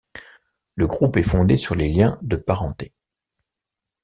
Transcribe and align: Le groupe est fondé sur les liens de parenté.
Le 0.73 0.87
groupe 0.87 1.15
est 1.17 1.21
fondé 1.21 1.57
sur 1.57 1.75
les 1.75 1.87
liens 1.93 2.17
de 2.23 2.35
parenté. 2.35 2.91